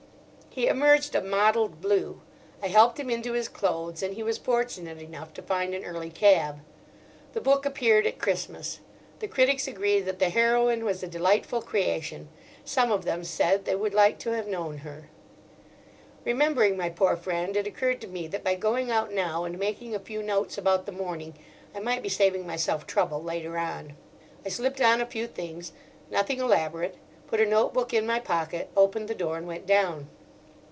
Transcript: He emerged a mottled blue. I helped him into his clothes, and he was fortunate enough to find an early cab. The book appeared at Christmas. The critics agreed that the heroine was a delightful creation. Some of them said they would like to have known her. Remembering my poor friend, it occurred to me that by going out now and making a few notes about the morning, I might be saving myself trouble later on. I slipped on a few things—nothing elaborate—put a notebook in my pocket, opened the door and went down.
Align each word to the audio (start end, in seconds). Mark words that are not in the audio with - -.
He 0.53 0.67
emerged 0.67 1.15
a 1.15 1.21
mottled 1.21 1.79
blue. 1.79 2.19
I 2.61 2.67
helped 2.67 2.99
him 2.99 3.09
into 3.09 3.31
his 3.31 3.47
clothes, 3.47 4.03
and 4.03 4.15
he 4.15 4.21
was 4.21 4.37
fortunate 4.37 5.01
enough 5.01 5.33
to 5.35 5.41
find 5.41 5.73
an 5.73 5.85
early 5.85 6.09
cab. 6.09 6.59
The 7.31 7.39
book 7.39 7.65
appeared 7.65 8.05
at 8.05 8.19
Christmas. 8.19 8.81
The 9.19 9.29
critics 9.29 9.65
agreed 9.65 10.01
that 10.01 10.19
the 10.19 10.27
heroine 10.27 10.83
was 10.83 11.01
a 11.01 11.07
delightful 11.07 11.61
creation. 11.61 12.27
Some 12.65 12.91
of 12.91 13.05
them 13.05 13.23
said 13.23 13.63
they 13.63 13.77
would 13.77 13.93
like 13.93 14.19
to 14.19 14.31
have 14.31 14.45
known 14.45 14.79
her. 14.79 15.07
Remembering 16.25 16.75
my 16.75 16.89
poor 16.89 17.15
friend, 17.15 17.55
it 17.55 17.65
occurred 17.65 18.01
to 18.01 18.07
me 18.09 18.27
that 18.27 18.43
by 18.43 18.55
going 18.55 18.91
out 18.91 19.13
now 19.13 19.45
and 19.45 19.57
making 19.57 19.95
a 19.95 19.99
few 19.99 20.21
notes 20.21 20.57
about 20.57 20.85
the 20.85 20.91
morning, 20.91 21.33
I 21.73 21.79
might 21.79 22.03
be 22.03 22.09
saving 22.09 22.45
myself 22.45 22.85
trouble 22.85 23.23
later 23.23 23.57
on. 23.57 23.93
I 24.45 24.49
slipped 24.49 24.81
on 24.81 24.99
a 24.99 25.05
few 25.05 25.27
things—nothing 25.27 26.39
elaborate—put 26.41 27.39
a 27.39 27.45
notebook 27.45 27.93
in 27.93 28.05
my 28.05 28.19
pocket, 28.19 28.69
opened 28.75 29.07
the 29.07 29.15
door 29.15 29.37
and 29.37 29.47
went 29.47 29.65
down. 29.65 30.09